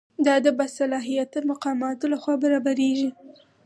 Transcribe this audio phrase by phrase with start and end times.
[0.25, 3.09] دا د باصلاحیته مقاماتو لخوا برابریږي.